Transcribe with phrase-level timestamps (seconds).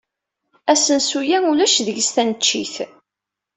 [0.71, 2.75] Asensu-a ulac deg-s taneccit.